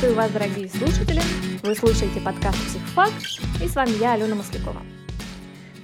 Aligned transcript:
Приветствую 0.00 0.28
вас, 0.28 0.32
дорогие 0.32 0.68
слушатели! 0.70 1.20
Вы 1.62 1.74
слушаете 1.74 2.22
подкаст 2.22 2.56
«Психфак» 2.68 3.10
и 3.62 3.68
с 3.68 3.76
вами 3.76 4.00
я, 4.00 4.14
Алена 4.14 4.34
Маслякова. 4.34 4.80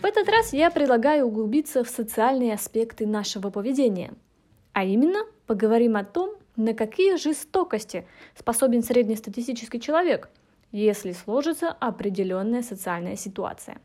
В 0.00 0.04
этот 0.06 0.26
раз 0.30 0.54
я 0.54 0.70
предлагаю 0.70 1.26
углубиться 1.26 1.84
в 1.84 1.88
социальные 1.90 2.54
аспекты 2.54 3.06
нашего 3.06 3.50
поведения, 3.50 4.14
а 4.72 4.84
именно 4.84 5.18
поговорим 5.46 5.96
о 5.96 6.04
том, 6.04 6.34
на 6.56 6.72
какие 6.72 7.16
жестокости 7.16 8.06
способен 8.34 8.82
среднестатистический 8.82 9.82
человек, 9.82 10.30
если 10.72 11.12
сложится 11.12 11.68
определенная 11.68 12.62
социальная 12.62 13.16
ситуация. 13.16 13.82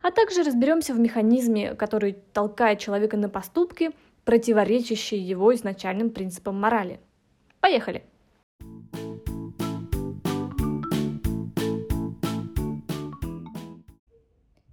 А 0.00 0.10
также 0.10 0.42
разберемся 0.42 0.94
в 0.94 0.98
механизме, 0.98 1.74
который 1.74 2.16
толкает 2.32 2.78
человека 2.78 3.18
на 3.18 3.28
поступки, 3.28 3.90
противоречащие 4.24 5.20
его 5.20 5.54
изначальным 5.54 6.08
принципам 6.08 6.58
морали. 6.58 6.98
Поехали! 7.60 8.04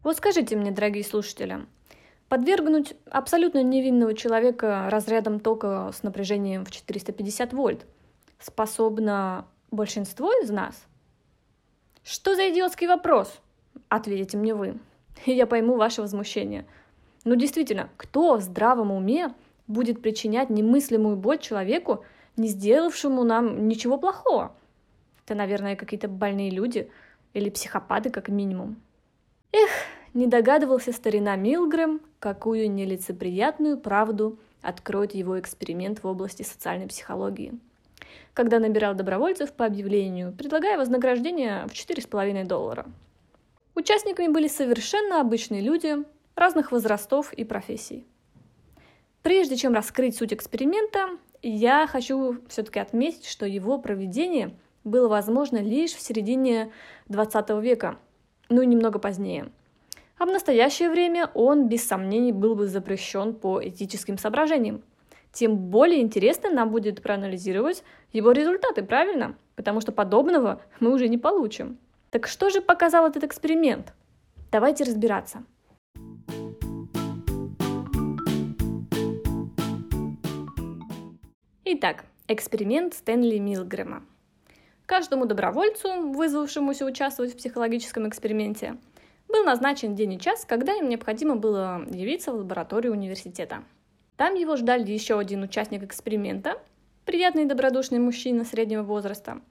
Вот 0.04 0.18
скажите 0.18 0.58
мне, 0.58 0.72
дорогие 0.72 1.04
слушатели, 1.06 1.66
подвергнуть 2.28 2.94
абсолютно 3.10 3.64
невинного 3.64 4.14
человека 4.14 4.90
разрядом 4.90 5.40
тока 5.40 5.92
с 5.94 6.04
напряжением 6.04 6.66
в 6.66 6.72
450 6.72 7.54
вольт 7.54 7.86
способно 8.38 9.48
большинство 9.72 10.30
из 10.44 10.50
нас? 10.50 10.76
Что 12.04 12.36
за 12.36 12.52
идиотский 12.52 12.86
вопрос? 12.86 13.40
Ответите 13.88 14.36
мне 14.36 14.54
вы. 14.54 14.78
И 15.26 15.32
я 15.32 15.48
пойму 15.48 15.78
ваше 15.78 16.02
возмущение. 16.02 16.66
Ну 17.24 17.36
действительно, 17.36 17.90
кто 17.96 18.36
в 18.36 18.42
здравом 18.42 18.92
уме 18.92 19.34
будет 19.68 20.02
причинять 20.02 20.50
немыслимую 20.50 21.16
боль 21.16 21.40
человеку, 21.40 22.04
не 22.36 22.50
сделавшему 22.50 23.24
нам 23.24 23.70
ничего 23.70 23.98
плохого? 23.98 24.54
Это, 25.24 25.36
наверное, 25.36 25.78
какие-то 25.78 26.10
больные 26.10 26.50
люди 26.50 26.92
или 27.34 27.50
психопаты, 27.50 28.10
как 28.10 28.28
минимум. 28.28 28.76
Эх, 29.54 29.70
не 30.14 30.28
догадывался 30.28 30.92
старина 30.92 31.36
Милгрэм, 31.36 32.02
какую 32.20 32.72
нелицеприятную 32.72 33.78
правду 33.78 34.40
откроет 34.62 35.14
его 35.14 35.40
эксперимент 35.40 36.04
в 36.04 36.08
области 36.08 36.44
социальной 36.44 36.88
психологии. 36.88 37.60
Когда 38.34 38.60
набирал 38.60 38.94
добровольцев 38.94 39.54
по 39.54 39.66
объявлению, 39.66 40.32
предлагая 40.32 40.78
вознаграждение 40.78 41.66
в 41.68 41.72
4,5 41.72 42.46
доллара. 42.46 42.86
Участниками 43.76 44.28
были 44.28 44.48
совершенно 44.48 45.20
обычные 45.20 45.62
люди 45.62 45.98
разных 46.36 46.72
возрастов 46.72 47.34
и 47.34 47.44
профессий. 47.44 48.06
Прежде 49.24 49.56
чем 49.56 49.74
раскрыть 49.74 50.16
суть 50.16 50.34
эксперимента, 50.34 51.10
я 51.42 51.88
хочу 51.88 52.40
все-таки 52.50 52.80
отметить, 52.80 53.26
что 53.26 53.46
его 53.46 53.80
проведение 53.80 54.56
было 54.84 55.08
возможно 55.08 55.58
лишь 55.58 55.94
в 55.94 56.02
середине 56.02 56.72
20 57.08 57.50
века, 57.62 57.98
ну 58.50 58.62
и 58.62 58.66
немного 58.66 59.00
позднее. 59.00 59.52
А 60.18 60.26
в 60.26 60.30
настоящее 60.30 60.90
время 60.90 61.30
он, 61.34 61.68
без 61.68 61.88
сомнений, 61.88 62.32
был 62.32 62.56
бы 62.56 62.68
запрещен 62.68 63.34
по 63.34 63.62
этическим 63.64 64.18
соображениям. 64.18 64.84
Тем 65.32 65.58
более 65.58 66.02
интересно 66.02 66.52
нам 66.52 66.70
будет 66.70 67.02
проанализировать 67.02 67.84
его 68.12 68.32
результаты, 68.32 68.84
правильно? 68.84 69.36
Потому 69.56 69.82
что 69.82 69.92
подобного 69.92 70.62
мы 70.80 70.94
уже 70.94 71.08
не 71.08 71.18
получим. 71.18 71.80
Так 72.12 72.28
что 72.28 72.52
же 72.52 72.62
показал 72.62 73.08
этот 73.08 73.24
эксперимент? 73.24 73.94
Давайте 74.52 74.84
разбираться. 74.84 75.44
Итак, 81.66 82.06
эксперимент 82.28 82.94
Стэнли 82.94 83.40
Милгрэма. 83.40 84.04
Каждому 84.86 85.26
добровольцу, 85.26 86.12
вызвавшемуся 86.12 86.86
участвовать 86.86 87.34
в 87.34 87.38
психологическом 87.38 88.08
эксперименте, 88.08 88.78
был 89.34 89.44
назначен 89.44 89.96
день 89.96 90.14
и 90.14 90.20
час, 90.20 90.46
когда 90.46 90.74
им 90.74 90.88
необходимо 90.88 91.36
было 91.36 91.86
явиться 91.90 92.32
в 92.32 92.38
лабораторию 92.38 92.94
университета. 92.94 93.64
Там 94.16 94.36
его 94.36 94.56
ждали 94.56 94.90
еще 94.90 95.20
один 95.20 95.44
участник 95.44 95.84
эксперимента, 95.84 96.62
приятный 97.04 97.44
и 97.44 97.48
добродушный 97.48 98.00
мужчина 98.00 98.46
среднего 98.46 98.84
возраста, 98.84 99.42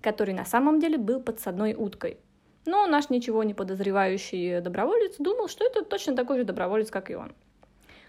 который 0.00 0.34
на 0.34 0.44
самом 0.44 0.80
деле 0.80 0.98
был 0.98 1.20
подсадной 1.20 1.74
уткой. 1.74 2.18
Но 2.64 2.86
наш 2.86 3.10
ничего 3.10 3.44
не 3.44 3.54
подозревающий 3.54 4.60
доброволец 4.60 5.14
думал, 5.18 5.46
что 5.46 5.64
это 5.64 5.84
точно 5.84 6.16
такой 6.16 6.38
же 6.38 6.44
доброволец, 6.44 6.90
как 6.90 7.10
и 7.10 7.14
он. 7.14 7.32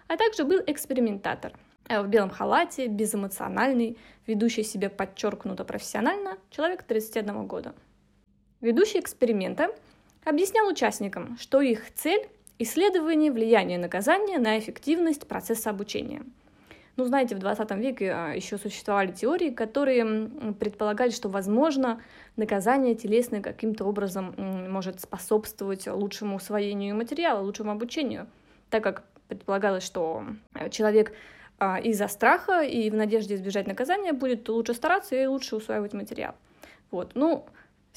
А 0.07 0.17
также 0.17 0.45
был 0.45 0.61
экспериментатор– 0.65 1.53
Э, 1.89 2.01
в 2.01 2.07
белом 2.07 2.29
халате, 2.29 2.88
безэмоциональный, 2.88 3.97
ведущий 4.25 4.63
себя 4.63 4.89
подчеркнуто 4.89 5.63
профессионально, 5.63 6.38
человек 6.49 6.83
31 6.83 7.47
года. 7.47 7.73
Ведущий 8.59 8.99
эксперимента 8.99 9.69
объяснял 10.27 10.67
участникам, 10.67 11.38
что 11.39 11.61
их 11.61 11.93
цель– 11.95 12.27
исследование 12.59 13.31
влияния 13.31 13.77
наказания 13.77 14.39
на 14.39 14.59
эффективность 14.59 15.27
процесса 15.27 15.69
обучения. 15.69 16.23
Ну, 16.97 17.05
знаете, 17.05 17.35
в 17.35 17.39
20 17.39 17.71
веке 17.75 18.11
а, 18.11 18.33
еще 18.33 18.57
существовали 18.57 19.11
теории, 19.11 19.51
которые 19.51 20.29
предполагали, 20.59 21.11
что, 21.11 21.29
возможно, 21.29 22.01
наказание 22.35 22.95
телесное 22.95 23.41
каким-то 23.41 23.85
образом 23.85 24.33
может 24.38 24.99
способствовать 24.99 25.88
лучшему 25.88 26.38
усвоению 26.38 26.95
материала, 26.95 27.39
лучшему 27.39 27.71
обучению, 27.71 28.27
так 28.71 28.83
как 28.83 29.03
предполагалось, 29.27 29.83
что 29.83 30.23
человек 30.71 31.13
а, 31.59 31.79
из-за 31.79 32.07
страха 32.07 32.61
и 32.61 32.89
в 32.89 32.95
надежде 32.95 33.35
избежать 33.35 33.67
наказания 33.67 34.11
будет 34.11 34.49
лучше 34.49 34.73
стараться 34.73 35.15
и 35.15 35.25
лучше 35.27 35.55
усваивать 35.55 35.94
материал. 35.94 36.33
Вот. 36.89 37.11
Ну, 37.13 37.45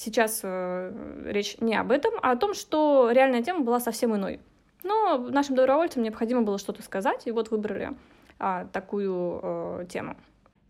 сейчас 0.00 0.40
э, 0.42 1.22
речь 1.26 1.56
не 1.60 1.76
об 1.76 1.90
этом, 1.90 2.14
а 2.22 2.32
о 2.32 2.36
том, 2.36 2.54
что 2.54 3.10
реальная 3.12 3.42
тема 3.42 3.60
была 3.60 3.80
совсем 3.80 4.16
иной. 4.16 4.40
Но 4.82 5.18
нашим 5.18 5.56
добровольцам 5.56 6.02
необходимо 6.02 6.42
было 6.42 6.58
что-то 6.58 6.82
сказать, 6.82 7.26
и 7.26 7.30
вот 7.30 7.50
выбрали 7.50 7.92
а, 8.38 8.64
такую 8.72 9.40
э, 9.42 9.86
тему. 9.90 10.16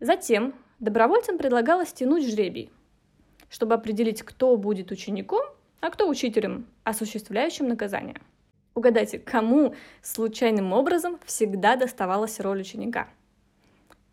Затем 0.01 0.53
добровольцам 0.79 1.37
предлагалось 1.37 1.93
тянуть 1.93 2.29
жребий, 2.29 2.69
чтобы 3.49 3.75
определить, 3.75 4.21
кто 4.21 4.57
будет 4.57 4.91
учеником, 4.91 5.45
а 5.79 5.89
кто 5.89 6.09
учителем, 6.09 6.67
осуществляющим 6.83 7.69
наказание. 7.69 8.17
Угадайте, 8.75 9.19
кому 9.19 9.75
случайным 10.01 10.73
образом 10.73 11.19
всегда 11.25 11.77
доставалась 11.77 12.39
роль 12.39 12.61
ученика? 12.61 13.07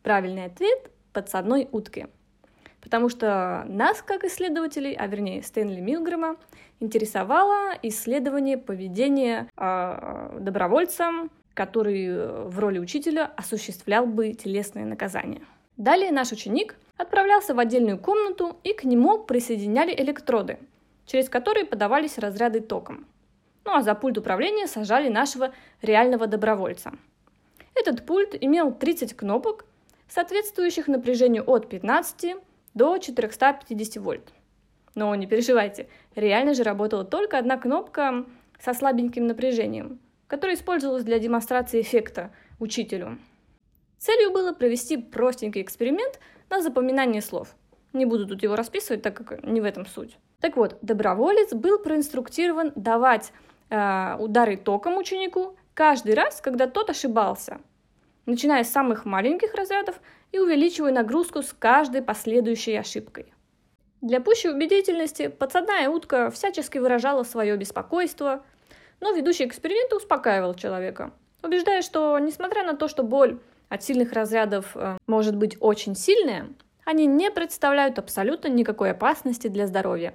Правильный 0.02 0.44
ответ– 0.44 0.90
подсадной 1.12 1.68
утке. 1.72 2.08
Потому 2.80 3.08
что 3.08 3.64
нас, 3.68 4.02
как 4.02 4.24
исследователей, 4.24 4.94
а 4.94 5.06
вернее 5.06 5.42
Стэнли 5.42 5.80
Милгрэма, 5.80 6.36
интересовало 6.80 7.74
исследование 7.82 8.56
поведения 8.56 9.48
э, 9.56 10.38
добровольца, 10.40 11.10
который 11.54 12.46
в 12.48 12.58
роли 12.58 12.78
учителя 12.78 13.32
осуществлял 13.36 14.06
бы 14.06 14.32
телесное 14.32 14.84
наказание. 14.84 15.42
Далее 15.76 16.12
наш 16.12 16.32
ученик 16.32 16.76
отправлялся 16.96 17.54
в 17.54 17.58
отдельную 17.58 17.98
комнату, 17.98 18.56
и 18.64 18.72
к 18.72 18.84
нему 18.84 19.18
присоединяли 19.18 19.94
электроды, 19.94 20.58
через 21.06 21.28
которые 21.28 21.66
подавались 21.66 22.18
разряды 22.18 22.60
током– 22.60 23.06
ну 23.68 23.74
а 23.74 23.82
за 23.82 23.94
пульт 23.94 24.16
управления 24.16 24.66
сажали 24.66 25.10
нашего 25.10 25.52
реального 25.82 26.26
добровольца. 26.26 26.92
Этот 27.74 28.06
пульт 28.06 28.34
имел 28.40 28.72
30 28.72 29.14
кнопок, 29.14 29.66
соответствующих 30.08 30.88
напряжению 30.88 31.44
от 31.46 31.68
15 31.68 32.36
до 32.78 32.96
450 32.96 34.02
вольт. 34.02 34.32
Но 34.94 35.14
не 35.14 35.26
переживайте, 35.26 35.88
реально 36.14 36.54
же 36.54 36.62
работала 36.62 37.04
только 37.04 37.36
одна 37.36 37.58
кнопка 37.58 38.24
со 38.58 38.72
слабеньким 38.72 39.26
напряжением, 39.26 39.98
которая 40.26 40.56
использовалась 40.56 41.04
для 41.04 41.18
демонстрации 41.18 41.82
эффекта 41.82 42.30
учителю. 42.58 43.18
Целью 43.98 44.30
было 44.30 44.52
провести 44.52 44.96
простенький 44.96 45.60
эксперимент 45.60 46.20
на 46.48 46.62
запоминание 46.62 47.20
слов. 47.20 47.54
Не 47.92 48.06
буду 48.06 48.26
тут 48.26 48.42
его 48.42 48.54
расписывать, 48.54 49.02
так 49.02 49.16
как 49.16 49.42
не 49.44 49.60
в 49.60 49.64
этом 49.64 49.84
суть. 49.84 50.16
Так 50.40 50.56
вот, 50.56 50.78
доброволец 50.82 51.52
был 51.52 51.78
проинструктирован 51.80 52.72
давать 52.76 53.32
э, 53.70 54.16
удары 54.20 54.56
током 54.56 54.96
ученику 54.98 55.56
каждый 55.74 56.14
раз, 56.14 56.40
когда 56.40 56.68
тот 56.68 56.90
ошибался, 56.90 57.58
начиная 58.26 58.62
с 58.62 58.70
самых 58.70 59.04
маленьких 59.04 59.54
разрядов 59.54 60.00
и 60.32 60.38
увеличивая 60.38 60.92
нагрузку 60.92 61.42
с 61.42 61.52
каждой 61.52 62.02
последующей 62.02 62.76
ошибкой. 62.76 63.32
Для 64.00 64.20
пущей 64.20 64.50
убедительности 64.50 65.28
подсадная 65.28 65.88
утка 65.88 66.30
всячески 66.30 66.78
выражала 66.78 67.24
свое 67.24 67.56
беспокойство, 67.56 68.44
но 69.00 69.12
ведущий 69.12 69.46
эксперимента 69.46 69.96
успокаивал 69.96 70.54
человека, 70.54 71.12
убеждая, 71.42 71.82
что 71.82 72.18
несмотря 72.18 72.64
на 72.64 72.76
то, 72.76 72.88
что 72.88 73.02
боль 73.02 73.40
от 73.68 73.82
сильных 73.82 74.12
разрядов 74.12 74.76
э, 74.76 74.98
может 75.06 75.36
быть 75.36 75.56
очень 75.60 75.96
сильная, 75.96 76.48
они 76.84 77.06
не 77.06 77.30
представляют 77.30 77.98
абсолютно 77.98 78.48
никакой 78.48 78.92
опасности 78.92 79.48
для 79.48 79.66
здоровья. 79.66 80.14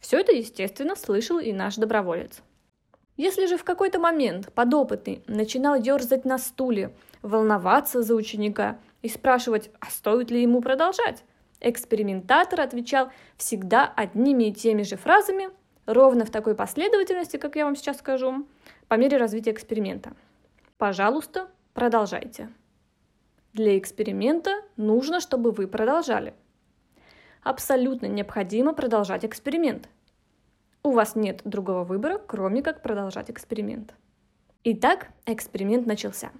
Все 0.00 0.18
это, 0.18 0.32
естественно, 0.32 0.96
слышал 0.96 1.38
и 1.38 1.52
наш 1.52 1.76
доброволец. 1.76 2.42
Если 3.16 3.46
же 3.46 3.56
в 3.56 3.64
какой-то 3.64 3.98
момент 3.98 4.52
подопытный 4.52 5.22
начинал 5.26 5.74
ерзать 5.74 6.24
на 6.24 6.38
стуле, 6.38 6.94
волноваться 7.22 8.02
за 8.02 8.14
ученика 8.14 8.78
и 9.02 9.08
спрашивать, 9.08 9.70
а 9.80 9.90
стоит 9.90 10.30
ли 10.30 10.42
ему 10.42 10.60
продолжать, 10.60 11.24
экспериментатор 11.60 12.60
отвечал 12.60 13.10
всегда 13.36 13.86
одними 13.86 14.44
и 14.44 14.52
теми 14.52 14.82
же 14.82 14.96
фразами, 14.96 15.50
ровно 15.86 16.24
в 16.24 16.30
такой 16.30 16.54
последовательности, 16.54 17.36
как 17.36 17.56
я 17.56 17.64
вам 17.64 17.76
сейчас 17.76 17.98
скажу, 17.98 18.46
по 18.88 18.94
мере 18.94 19.16
развития 19.16 19.52
эксперимента. 19.52 20.12
Пожалуйста, 20.78 21.48
продолжайте. 21.74 22.50
Для 23.52 23.76
эксперимента 23.78 24.62
нужно, 24.76 25.20
чтобы 25.20 25.50
вы 25.50 25.66
продолжали. 25.66 26.34
Абсолютно 27.42 28.06
необходимо 28.06 28.74
продолжать 28.74 29.24
эксперимент. 29.24 29.88
У 30.82 30.92
вас 30.92 31.14
нет 31.14 31.42
другого 31.44 31.84
выбора, 31.84 32.18
кроме 32.18 32.62
как 32.62 32.82
продолжать 32.82 33.30
эксперимент. 33.30 33.94
Итак, 34.64 35.08
эксперимент 35.26 35.86
начался. 35.86 36.30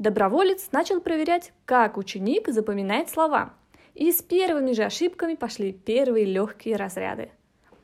Доброволец 0.00 0.72
начал 0.72 1.02
проверять, 1.02 1.52
как 1.66 1.98
ученик 1.98 2.48
запоминает 2.48 3.10
слова. 3.10 3.52
И 3.94 4.10
с 4.10 4.22
первыми 4.22 4.72
же 4.72 4.84
ошибками 4.84 5.34
пошли 5.34 5.74
первые 5.74 6.24
легкие 6.24 6.76
разряды. 6.76 7.28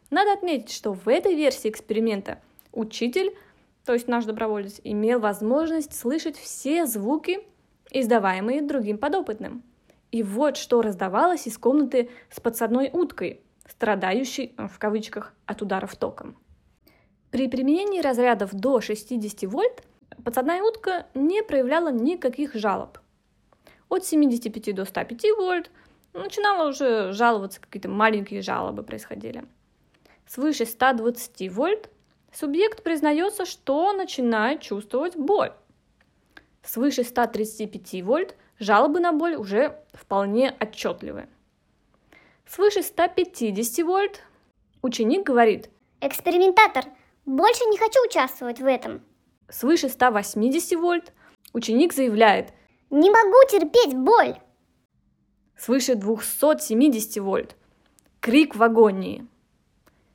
Надо 0.08 0.32
отметить, 0.32 0.72
что 0.72 0.94
в 0.94 1.08
этой 1.10 1.34
версии 1.34 1.68
эксперимента 1.68 2.40
учитель, 2.72 3.36
то 3.84 3.92
есть 3.92 4.08
наш 4.08 4.24
доброволец, 4.24 4.80
имел 4.82 5.20
возможность 5.20 5.94
слышать 5.94 6.38
все 6.38 6.86
звуки, 6.86 7.40
издаваемые 7.90 8.62
другим 8.62 8.96
подопытным. 8.96 9.62
И 10.10 10.22
вот 10.22 10.56
что 10.56 10.80
раздавалось 10.80 11.46
из 11.46 11.58
комнаты 11.58 12.08
с 12.30 12.40
подсадной 12.40 12.88
уткой, 12.94 13.42
страдающей, 13.68 14.54
в 14.56 14.78
кавычках, 14.78 15.34
от 15.44 15.60
ударов 15.60 15.94
током. 15.96 16.38
При 17.30 17.46
применении 17.46 18.00
разрядов 18.00 18.54
до 18.54 18.80
60 18.80 19.42
вольт 19.50 19.82
подсадная 20.24 20.62
утка 20.62 21.06
не 21.14 21.42
проявляла 21.42 21.90
никаких 21.90 22.54
жалоб. 22.54 22.98
От 23.88 24.04
75 24.04 24.74
до 24.74 24.84
105 24.84 25.24
вольт 25.36 25.70
начинала 26.12 26.68
уже 26.68 27.12
жаловаться, 27.12 27.60
какие-то 27.60 27.88
маленькие 27.88 28.42
жалобы 28.42 28.82
происходили. 28.82 29.44
Свыше 30.26 30.66
120 30.66 31.52
вольт 31.52 31.88
субъект 32.32 32.82
признается, 32.82 33.44
что 33.44 33.92
начинает 33.92 34.60
чувствовать 34.60 35.16
боль. 35.16 35.52
Свыше 36.62 37.04
135 37.04 38.02
вольт 38.02 38.36
жалобы 38.58 38.98
на 38.98 39.12
боль 39.12 39.36
уже 39.36 39.80
вполне 39.92 40.50
отчетливы. 40.58 41.28
Свыше 42.46 42.82
150 42.82 43.86
вольт 43.86 44.22
ученик 44.82 45.24
говорит 45.24 45.70
«Экспериментатор, 46.00 46.84
больше 47.24 47.64
не 47.66 47.78
хочу 47.78 48.04
участвовать 48.04 48.60
в 48.60 48.66
этом». 48.66 49.02
Свыше 49.48 49.88
180 49.88 50.78
вольт 50.78 51.12
ученик 51.52 51.92
заявляет 51.92 52.52
«Не 52.90 53.10
могу 53.10 53.38
терпеть 53.50 53.96
боль». 53.96 54.36
Свыше 55.56 55.94
270 55.94 57.18
вольт 57.18 57.56
крик 58.20 58.56
в 58.56 58.62
агонии. 58.62 59.26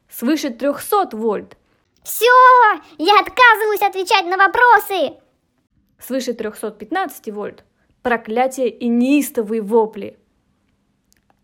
Свыше 0.09 0.49
300 0.49 1.15
вольт 1.15 1.57
Все, 2.03 2.25
я 2.97 3.19
отказываюсь 3.19 3.81
отвечать 3.81 4.25
на 4.25 4.37
вопросы. 4.37 5.17
Свыше 5.97 6.33
315 6.33 7.31
вольт 7.31 7.63
проклятие 8.01 8.69
и 8.69 8.87
неистовые 8.87 9.61
вопли. 9.61 10.17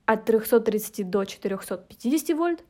От 0.06 0.26
330 0.26 1.10
до 1.10 1.26
450 1.26 2.38
вольт 2.38 2.64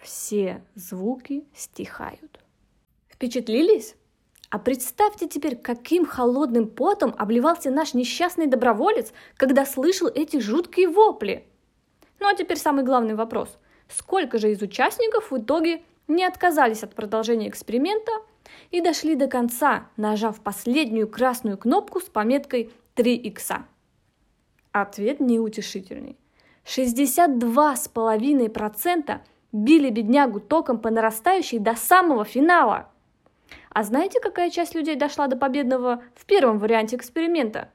все 0.00 0.64
звуки 0.74 1.44
стихают. 1.54 2.40
Впечатлились? 3.08 3.94
А 4.48 4.58
представьте 4.58 5.28
теперь, 5.28 5.56
каким 5.56 6.04
холодным 6.04 6.66
потом 6.66 7.14
обливался 7.16 7.70
наш 7.70 7.94
несчастный 7.94 8.48
доброволец, 8.48 9.12
когда 9.36 9.64
слышал 9.64 10.08
эти 10.08 10.40
жуткие 10.40 10.88
вопли. 10.88 11.46
Ну 12.18 12.28
а 12.28 12.34
теперь 12.34 12.58
самый 12.58 12.84
главный 12.84 13.14
вопрос. 13.14 13.56
Сколько 13.88 14.38
же 14.38 14.50
из 14.50 14.60
участников 14.60 15.30
в 15.30 15.38
итоге 15.38 15.84
не 16.08 16.24
отказались 16.24 16.82
от 16.82 16.94
продолжения 16.94 17.48
эксперимента 17.48 18.10
и 18.72 18.80
дошли 18.80 19.14
до 19.14 19.28
конца, 19.28 19.88
нажав 19.96 20.40
последнюю 20.40 21.06
красную 21.08 21.56
кнопку 21.56 22.00
с 22.00 22.04
пометкой 22.04 22.72
3 22.94 23.14
икса? 23.16 23.64
Ответ 24.72 25.20
неутешительный. 25.20 26.16
62,5% 26.64 29.20
били 29.52 29.90
беднягу 29.90 30.40
током 30.40 30.78
по 30.78 30.90
нарастающей 30.90 31.58
до 31.58 31.74
самого 31.74 32.24
финала. 32.24 32.90
А 33.70 33.82
знаете, 33.82 34.20
какая 34.20 34.50
часть 34.50 34.74
людей 34.74 34.96
дошла 34.96 35.26
до 35.26 35.36
победного 35.36 36.02
в 36.14 36.24
первом 36.26 36.58
варианте 36.58 36.96
эксперимента? 36.96 37.70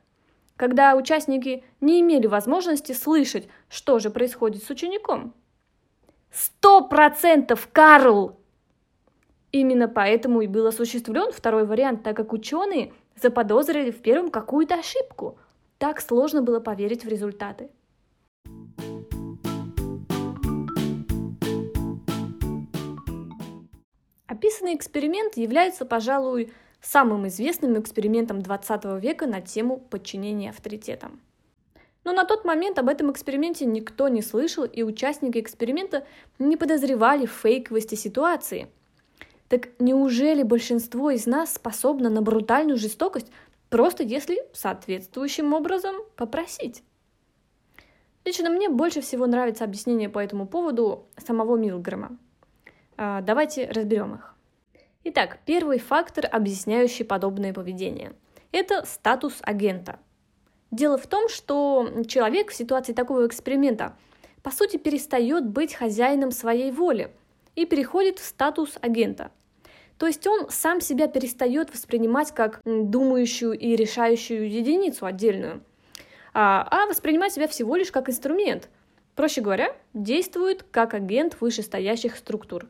Когда 0.56 0.96
участники 0.96 1.64
не 1.82 2.02
имели 2.02 2.28
возможности 2.28 2.94
слышать, 2.94 3.48
что 3.70 4.00
же 4.00 4.10
происходит 4.10 4.64
с 4.64 4.70
учеником. 4.70 5.34
Сто 6.32 6.82
процентов, 6.82 7.70
Карл! 7.72 8.38
Именно 9.52 9.88
поэтому 9.88 10.42
и 10.42 10.48
был 10.48 10.68
осуществлен 10.68 11.32
второй 11.32 11.66
вариант, 11.66 12.04
так 12.04 12.18
как 12.18 12.34
ученые 12.34 12.94
заподозрили 13.16 13.92
в 13.92 14.02
первом 14.02 14.30
какую-то 14.30 14.76
ошибку. 14.76 15.38
Так 15.78 16.02
сложно 16.02 16.42
было 16.42 16.60
поверить 16.60 17.06
в 17.06 17.08
результаты. 17.08 17.70
Описанный 24.36 24.76
эксперимент 24.76 25.38
является, 25.38 25.86
пожалуй, 25.86 26.52
самым 26.82 27.26
известным 27.30 27.80
экспериментом 27.80 28.42
20 28.42 28.84
века 29.02 29.28
на 29.28 29.40
тему 29.40 29.78
подчинения 29.78 30.50
авторитетам. 30.50 31.22
Но 32.04 32.12
на 32.12 32.26
тот 32.26 32.44
момент 32.44 32.78
об 32.78 32.90
этом 32.90 33.10
эксперименте 33.14 33.64
никто 33.64 34.10
не 34.10 34.22
слышал, 34.22 34.66
и 34.66 34.84
участники 34.84 35.40
эксперимента 35.40 36.06
не 36.38 36.58
подозревали 36.58 37.26
фейковости 37.26 37.96
ситуации. 37.96 38.68
Так 39.48 39.70
неужели 39.80 40.44
большинство 40.44 41.12
из 41.12 41.26
нас 41.26 41.54
способно 41.54 42.10
на 42.10 42.22
брутальную 42.22 42.78
жестокость, 42.78 43.32
просто 43.70 44.04
если 44.04 44.44
соответствующим 44.52 45.54
образом 45.54 45.96
попросить? 46.18 46.84
Лично 48.26 48.50
мне 48.50 48.68
больше 48.68 49.00
всего 49.00 49.28
нравится 49.28 49.64
объяснение 49.64 50.10
по 50.10 50.20
этому 50.20 50.46
поводу 50.46 51.08
самого 51.26 51.56
Милгрэма. 51.56 52.18
А, 52.98 53.22
давайте 53.22 53.70
разберем 53.70 54.16
их. 54.16 54.35
Итак, 55.08 55.38
первый 55.46 55.78
фактор, 55.78 56.28
объясняющий 56.32 57.06
подобное 57.06 57.54
поведение, 57.54 58.14
это 58.52 58.84
статус 58.88 59.38
агента. 59.44 60.00
Дело 60.72 60.98
в 60.98 61.06
том, 61.06 61.30
что 61.30 61.88
человек 62.08 62.50
в 62.50 62.56
ситуации 62.56 62.92
такого 62.92 63.28
эксперимента 63.28 63.96
по 64.42 64.50
сути 64.50 64.78
перестает 64.78 65.46
быть 65.46 65.76
хозяином 65.76 66.32
своей 66.32 66.72
воли 66.72 67.12
и 67.56 67.68
переходит 67.68 68.18
в 68.18 68.26
статус 68.26 68.80
агента. 68.82 69.30
То 70.00 70.08
есть 70.08 70.26
он 70.26 70.50
сам 70.50 70.82
себя 70.82 71.08
перестает 71.08 71.72
воспринимать 71.72 72.32
как 72.32 72.60
думающую 72.66 73.52
и 73.52 73.76
решающую 73.76 74.50
единицу 74.50 75.06
отдельную, 75.06 75.62
а, 76.34 76.68
а 76.72 76.88
воспринимать 76.88 77.32
себя 77.32 77.48
всего 77.48 77.76
лишь 77.76 77.92
как 77.92 78.10
инструмент. 78.10 78.70
Проще 79.16 79.42
говоря, 79.42 79.76
действует 79.94 80.64
как 80.64 80.96
агент 80.96 81.38
вышестоящих 81.40 82.16
структур 82.16 82.66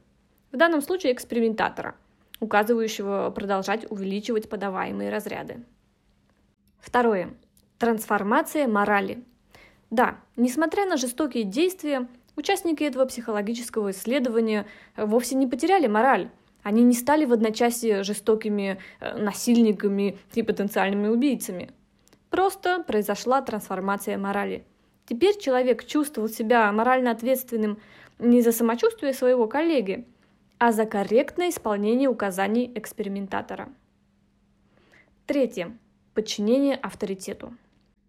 в 0.55 0.57
данном 0.57 0.81
случае 0.81 1.11
экспериментатора, 1.11 1.95
указывающего 2.39 3.31
продолжать 3.31 3.89
увеличивать 3.89 4.49
подаваемые 4.49 5.09
разряды. 5.09 5.63
Второе. 6.79 7.33
Трансформация 7.79 8.67
морали. 8.67 9.23
Да, 9.89 10.17
несмотря 10.35 10.85
на 10.85 10.97
жестокие 10.97 11.43
действия, 11.43 12.07
участники 12.35 12.83
этого 12.83 13.05
психологического 13.05 13.91
исследования 13.91 14.65
вовсе 14.97 15.35
не 15.35 15.47
потеряли 15.47 15.87
мораль. 15.87 16.29
Они 16.63 16.83
не 16.83 16.93
стали 16.93 17.25
в 17.25 17.33
одночасье 17.33 18.03
жестокими 18.03 18.79
э, 18.99 19.17
насильниками 19.17 20.17
и 20.33 20.41
потенциальными 20.41 21.07
убийцами. 21.07 21.69
Просто 22.29 22.83
произошла 22.83 23.41
трансформация 23.41 24.17
морали. 24.17 24.65
Теперь 25.07 25.37
человек 25.37 25.85
чувствовал 25.85 26.27
себя 26.27 26.71
морально 26.71 27.11
ответственным 27.11 27.77
не 28.17 28.41
за 28.41 28.51
самочувствие 28.51 29.13
своего 29.13 29.47
коллеги, 29.47 30.07
а 30.57 30.71
за 30.71 30.85
корректное 30.85 31.49
исполнение 31.49 32.09
указаний 32.09 32.71
экспериментатора. 32.75 33.69
Третье. 35.25 35.77
Подчинение 36.13 36.75
авторитету. 36.75 37.55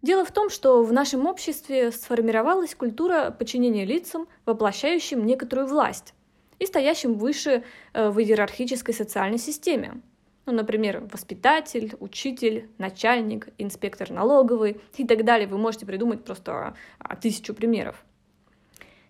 Дело 0.01 0.23
в 0.23 0.31
том, 0.31 0.49
что 0.49 0.83
в 0.83 0.93
нашем 0.93 1.25
обществе 1.25 1.91
сформировалась 1.91 2.75
культура 2.75 3.31
подчинения 3.31 3.83
лицам, 3.83 4.27
воплощающим 4.45 5.25
некоторую 5.25 5.67
власть 5.67 6.13
и 6.59 6.65
стоящим 6.65 7.15
выше 7.15 7.63
э, 7.93 8.09
в 8.09 8.19
иерархической 8.19 8.93
социальной 8.93 9.39
системе. 9.39 10.01
Ну, 10.45 10.53
например, 10.53 11.05
воспитатель, 11.11 11.95
учитель, 11.99 12.69
начальник, 12.77 13.49
инспектор 13.57 14.09
налоговый 14.11 14.79
и 14.95 15.05
так 15.05 15.25
далее. 15.25 15.47
Вы 15.47 15.57
можете 15.57 15.85
придумать 15.85 16.23
просто 16.23 16.75
а, 16.99 17.15
тысячу 17.17 17.53
примеров. 17.53 18.05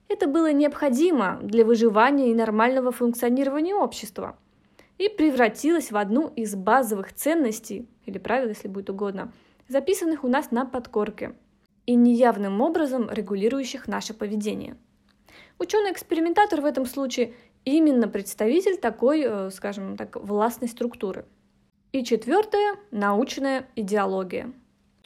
Это 0.10 0.28
было 0.28 0.52
необходимо 0.54 1.40
для 1.42 1.66
выживания 1.66 2.32
и 2.32 2.36
нормального 2.36 2.92
функционирования 2.92 3.76
общества 3.76 4.38
и 4.98 5.10
превратилось 5.10 5.92
в 5.92 5.98
одну 5.98 6.30
из 6.36 6.56
базовых 6.56 7.14
ценностей, 7.14 7.88
или 8.06 8.18
правил, 8.18 8.50
если 8.50 8.68
будет 8.68 8.90
угодно, 8.90 9.32
записанных 9.68 10.24
у 10.24 10.28
нас 10.28 10.52
на 10.52 10.66
подкорке. 10.66 11.36
и 11.86 11.96
неявным 11.96 12.60
образом 12.60 13.10
регулирующих 13.10 13.88
наше 13.88 14.14
поведение. 14.14 14.76
Ученый-экспериментатор 15.58 16.60
в 16.60 16.66
этом 16.66 16.86
случае 16.86 17.34
именно 17.64 18.10
представитель 18.10 18.78
такой, 18.78 19.24
э, 19.26 19.50
скажем 19.52 19.96
так, 19.96 20.18
властной 20.18 20.68
структуры. 20.68 21.26
И 21.94 22.04
четвертое– 22.04 22.76
научная 22.92 23.70
идеология. 23.78 24.52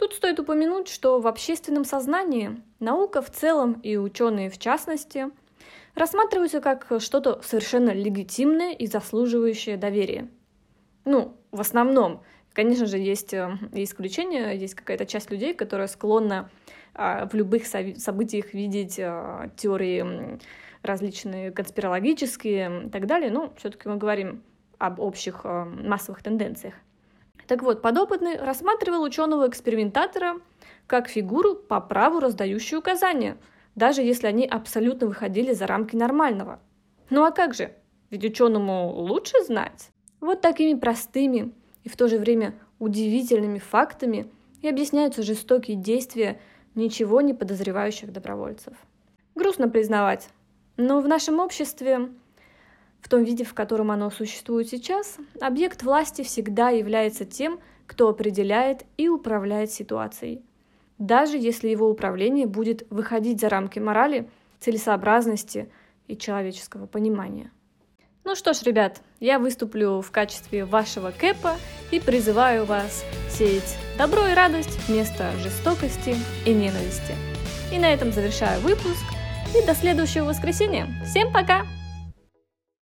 Тут 0.02 0.16
стоит 0.16 0.40
упомянуть, 0.40 0.88
что 0.88 1.20
в 1.20 1.28
общественном 1.28 1.86
сознании 1.86 2.60
наука 2.80 3.22
в 3.22 3.30
целом 3.30 3.74
и 3.84 3.98
ученые 3.98 4.50
в 4.50 4.58
частности 4.58 5.28
рассматриваются 5.94 6.60
как 6.60 6.88
что-то 6.98 7.40
совершенно 7.44 7.92
легитимное 7.92 8.74
и 8.74 8.88
заслуживающее 8.88 9.78
доверия. 9.78 10.28
Ну, 11.06 11.38
в 11.52 11.62
основном. 11.62 12.24
Конечно 12.54 12.88
же, 12.88 12.98
есть 12.98 13.32
э, 13.36 13.56
исключения, 13.74 14.54
есть 14.54 14.74
какая-то 14.74 15.06
часть 15.06 15.30
людей, 15.30 15.54
которая 15.54 15.88
склонна 15.88 16.50
а, 16.96 17.28
в 17.28 17.36
любых 17.36 17.68
событиях 17.68 18.56
видеть 18.56 19.00
а, 19.00 19.52
теории 19.56 20.40
различные 20.82 21.52
конспирологические 21.52 22.88
и 22.88 22.90
так 22.90 23.06
далее, 23.06 23.30
но 23.30 23.54
все-таки 23.56 23.88
мы 23.88 23.98
говорим 23.98 24.42
об 24.80 25.00
общих 25.00 25.42
а, 25.44 25.66
массовых 25.66 26.24
тенденциях. 26.24 26.74
Так 27.52 27.64
вот, 27.64 27.82
подопытный 27.82 28.38
рассматривал 28.38 29.04
ученого-экспериментатора 29.04 30.38
как 30.88 31.10
фигуру 31.10 31.54
по 31.54 31.82
праву 31.82 32.22
раздающую 32.22 32.80
указания, 32.80 33.36
даже 33.76 34.02
если 34.02 34.28
они 34.28 34.48
абсолютно 34.48 35.08
выходили 35.08 35.52
за 35.52 35.68
рамки 35.68 35.98
нормального. 35.98 36.62
Ну 37.10 37.26
а 37.26 37.32
как 37.32 37.54
же? 37.54 37.74
Ведь 38.10 38.24
ученому 38.24 38.94
лучше 38.94 39.44
знать. 39.44 39.90
Вот 40.22 40.40
такими 40.40 40.80
простыми 40.80 41.54
и 41.84 41.90
в 41.90 41.98
то 41.98 42.08
же 42.08 42.20
время 42.20 42.56
удивительными 42.80 43.60
фактами 43.60 44.32
и 44.62 44.70
объясняются 44.70 45.22
жестокие 45.22 45.76
действия 45.76 46.40
ничего 46.74 47.20
не 47.20 47.34
подозревающих 47.34 48.14
добровольцев. 48.14 48.78
Грустно 49.36 49.68
признавать, 49.68 50.30
но 50.78 51.02
в 51.02 51.08
нашем 51.10 51.42
обществе, 51.42 52.12
в 53.02 53.10
том 53.10 53.24
виде, 53.24 53.44
в 53.44 53.54
котором 53.54 53.92
оно 53.92 54.10
существует 54.10 54.70
сейчас, 54.70 55.18
объект 55.40 55.84
власти 55.84 56.24
всегда 56.24 56.70
является 56.70 57.26
тем, 57.26 57.60
кто 57.88 58.08
определяет 58.08 58.86
и 58.98 59.10
управляет 59.10 59.72
ситуацией, 59.72 60.44
даже 60.98 61.38
если 61.38 61.68
его 61.68 61.90
управление 61.90 62.48
будет 62.48 62.86
выходить 62.90 63.42
за 63.42 63.50
рамки 63.50 63.80
морали, 63.80 64.30
целесообразности 64.60 65.70
и 66.08 66.16
человеческого 66.16 66.86
понимания. 66.86 67.52
Ну 68.24 68.36
что 68.36 68.54
ж, 68.54 68.62
ребят, 68.64 69.02
я 69.20 69.40
выступлю 69.40 70.00
в 70.02 70.12
качестве 70.12 70.64
вашего 70.64 71.12
кэпа 71.12 71.58
и 71.90 72.00
призываю 72.00 72.66
вас 72.66 73.04
сеять 73.30 73.78
добро 73.98 74.28
и 74.28 74.34
радость 74.34 74.88
вместо 74.88 75.32
жестокости 75.40 76.16
и 76.46 76.54
ненависти. 76.54 77.16
И 77.74 77.80
на 77.80 77.92
этом 77.92 78.12
завершаю 78.12 78.62
выпуск. 78.62 79.04
И 79.56 79.66
до 79.66 79.74
следующего 79.74 80.26
воскресенья. 80.26 80.88
Всем 81.06 81.34
пока! 81.34 81.81